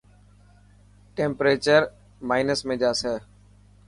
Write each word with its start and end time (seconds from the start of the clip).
ٽيمپريڄر 1.15 1.81
مائنس 2.29 2.59
۾ 2.73 2.75
جاسي. 2.85 3.13